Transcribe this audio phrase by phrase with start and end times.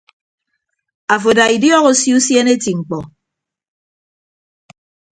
[1.13, 2.99] Afo ada idiọk osio usiene eti mkpọ.